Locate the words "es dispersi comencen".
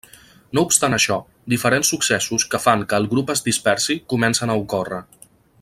3.37-4.55